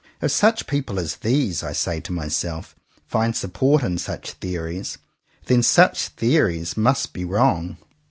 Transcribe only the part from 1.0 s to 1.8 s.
these 'I